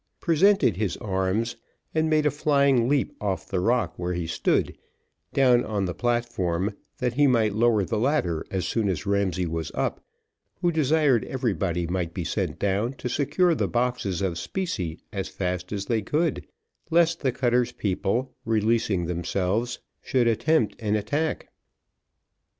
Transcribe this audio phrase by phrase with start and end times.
[0.19, 1.57] presented his arms,
[1.93, 4.75] and made a flying leap off the rock where he stood,
[5.31, 9.71] down on the platform, that he might lower the ladder as soon as Ramsay was
[9.75, 10.03] up,
[10.59, 15.71] who desired everybody might be sent down to secure the boxes of specie as fast
[15.71, 16.47] as they could,
[16.89, 21.49] lest the cutter's people, releasing themselves, should attempt an attack.